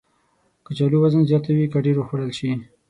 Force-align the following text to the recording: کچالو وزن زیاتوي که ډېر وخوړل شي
کچالو 0.65 0.97
وزن 1.03 1.21
زیاتوي 1.29 1.65
که 1.71 1.77
ډېر 1.85 1.95
وخوړل 1.99 2.31
شي 2.39 2.49